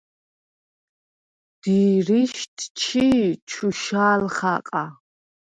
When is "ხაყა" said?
4.35-4.83